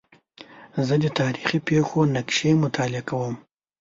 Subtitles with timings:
[0.85, 3.35] زه د تاریخي پېښو نقشې مطالعه کوم.